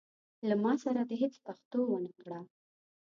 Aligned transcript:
له 0.47 0.55
ما 0.63 0.73
سره 0.83 1.01
دي 1.09 1.15
هيڅ 1.21 1.35
پښتو 1.47 1.81
نه 2.03 2.09
وکړه. 2.13 2.39